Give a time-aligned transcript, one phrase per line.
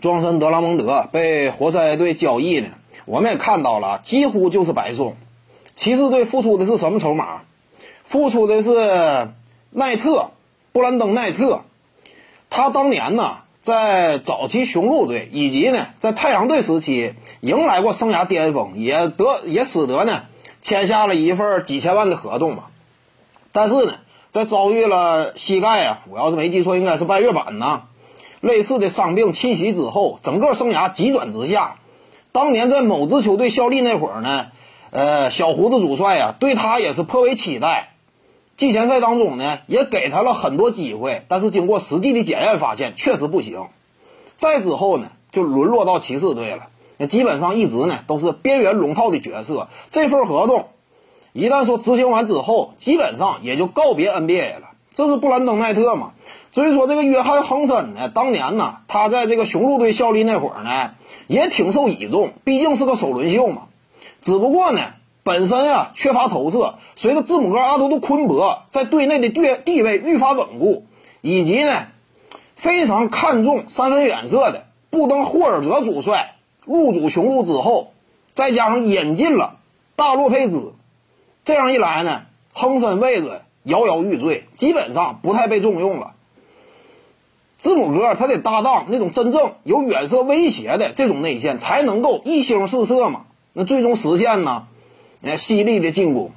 [0.00, 2.68] 庄神德拉蒙德被活塞队交易呢，
[3.04, 5.16] 我们也看到了，几乎就是白送。
[5.74, 7.42] 骑士队付出的是什么筹码？
[8.04, 9.28] 付出的是
[9.70, 10.30] 奈特，
[10.72, 11.64] 布兰登奈特。
[12.48, 20.24] 他当年呢，在早期雄鹿队以及呢，在太阳队时期迎来过生涯巅峰，也得也使得呢
[20.60, 22.64] 签下了一份几千万的合同嘛。
[23.52, 23.94] 但是呢，
[24.32, 27.82] 在遭遇了膝盖啊，我要是没记错，应该是半月板呐，
[28.40, 31.76] 类似的伤病侵袭之后，整个生涯急转直下。
[32.32, 34.46] 当年在某支球队效力那会儿呢，
[34.90, 37.94] 呃，小胡子主帅啊，对他也是颇为期待。
[38.54, 43.66] 季前赛当中呢，也给他了很多机会，但是经过实际的检验，发现确实不行。
[44.36, 46.68] 再之后呢，就沦落到骑士队了。
[46.98, 49.68] 那基本上一直呢都是边缘龙套的角色。
[49.90, 50.68] 这份合同
[51.32, 54.70] 一旦说执行完之后，基本上也就告别 NBA 了。
[54.92, 56.12] 这是布兰登奈特嘛？
[56.52, 60.94] 所以说这个约翰亨森呢，当年呢他在这个雄鹿队效力那会儿呢，
[61.26, 63.68] 也挺受倚重，毕竟是个首轮秀嘛。
[64.20, 64.80] 只不过呢。
[65.22, 70.86] 本身啊缺乏投射，随着字母哥、阿多杜昆博在队内的地地位愈发稳固，
[71.20, 71.88] 以及呢
[72.56, 77.92] 非常看重三分远射的布登霍尔泽主帅入主雄鹿之后，
[78.34, 79.58] 再加上引进了
[79.94, 80.72] 大洛佩兹，
[81.44, 82.22] 这样一来呢，
[82.54, 86.14] 亨森位置摇摇欲坠，基本上不太被重用了。
[87.60, 93.26] 字母哥他得搭档那种真正有远射威胁的这种内线，才能够一星四射嘛。
[93.52, 94.66] 那最终实现呢？
[95.20, 96.30] 呃，犀利的进攻，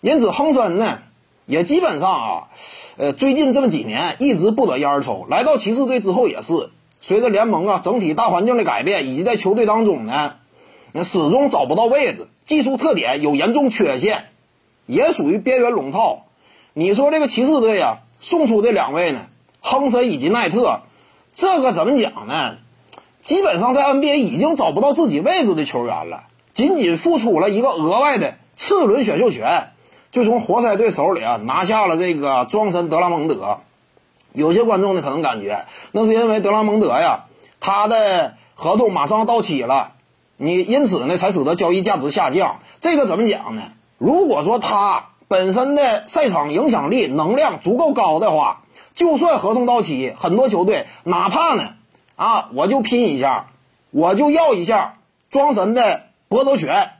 [0.00, 1.02] 因此亨森呢，
[1.44, 2.48] 也基本上啊，
[2.96, 5.26] 呃，最近这么几年一直不得烟抽。
[5.28, 6.70] 来到骑士队之后也是，
[7.02, 10.36] 随着联盟啊整体大环境的改变，以及在球队当中呢，
[11.02, 14.28] 始终找不到位置，技术特点有严重缺陷，
[14.86, 16.24] 也属于边缘龙套。
[16.72, 19.26] 你说这个骑士队啊，送出这两位呢，
[19.66, 20.80] 亨森以及奈特，
[21.32, 22.58] 这个怎么讲呢？
[23.22, 26.24] 基本上在 NBA 已经找不到自己位置的球员了。
[26.52, 29.70] 仅仅付出了一个额外的次轮选秀权，
[30.12, 33.60] 就从活塞队手里啊拿下了这个庄神德拉蒙德。
[34.34, 37.24] 有些观众呢可能感觉，那是因为德拉蒙德呀，
[37.58, 39.92] 他的合同马上到期了，
[40.36, 42.60] 你因此呢才使得交易价值下降。
[42.78, 43.62] 这个怎么讲呢？
[43.96, 48.60] 如果说他本身的赛场影响力能量足够高的话，
[48.94, 51.74] 就算合同到期，很多球队哪怕呢
[52.16, 53.48] 啊，我就拼一下，
[53.90, 54.96] 我就要一下
[55.30, 56.02] 庄神的。
[56.26, 56.90] 博夺权，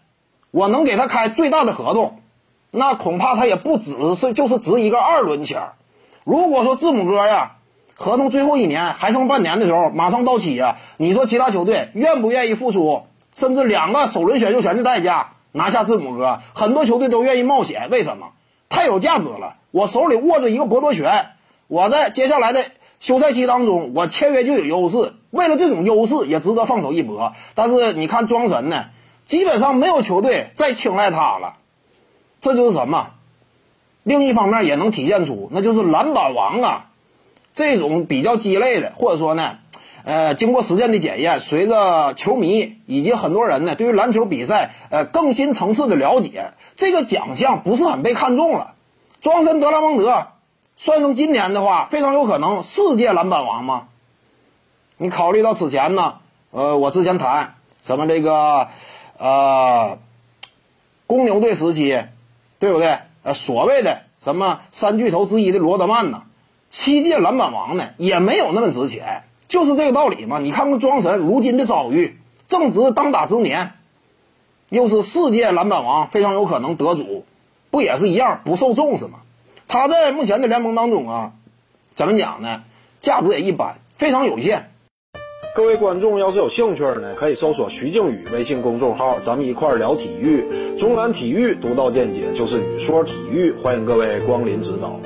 [0.52, 2.20] 我能给他开最大的合同，
[2.70, 5.60] 那恐怕他也不只是就是值一个二轮签。
[6.22, 7.56] 如果说字母哥呀，
[7.96, 16.38] 合同最后一年还剩半年的时候马上到期呀，你说其他球队愿不愿意付出甚至两个首轮选秀权的代价拿下字母哥？
[16.54, 18.28] 很多球队都愿意冒险，为什么？
[18.68, 21.30] 太有价值了，我手里握着一个博夺权，
[21.66, 22.64] 我在接下来的
[23.00, 25.14] 休赛期当中，我签约就有优势。
[25.30, 27.32] 为了这种优势，也值得放手一搏。
[27.54, 28.86] 但是你看庄神呢？
[29.24, 31.54] 基本上没有球队再青睐他了，
[32.42, 33.12] 这就是什么？
[34.02, 36.90] 另一方面也能体现出，那就是篮板王啊，
[37.54, 39.56] 这种比较鸡肋的，或者说呢，
[40.04, 48.74] 呃，经过实践的检验，随着球迷以及很多人呢对于篮球比赛呃更新层次的了解，这个奖项不是很被看重了。
[49.22, 50.26] 庄神德拉蒙德
[50.84, 53.88] 算上今年的话，非常有可能世界篮板王吗？
[54.98, 56.16] 你考虑到此前呢，
[56.50, 58.68] 呃，我之前谈什么这个。
[59.16, 59.96] 呃，
[61.06, 62.04] 公牛队时期，
[62.58, 62.98] 对不对？
[63.22, 66.24] 呃，所谓的什么三巨头之一的罗德曼呢，
[66.68, 70.38] 七届篮板王呢，也没有那么值钱，就是这个道理嘛。
[70.38, 73.72] 你看看庄神如今的遭遇，正值当打之年，
[74.68, 77.24] 又是世界篮板王，非常有可能得主，
[77.70, 79.20] 不也是一样不受重视吗？
[79.74, 81.32] 他在目前的联盟当中啊，
[81.94, 82.62] 怎么讲呢？
[83.00, 84.70] 价值也一般，非常有限。
[85.52, 90.76] 各位观众要是有兴趣呢，可以搜索徐静宇微信公众号，咱们一块聊体育。
[90.78, 95.00] 中南体育独到见解就是语说体育，欢迎各位光临指导。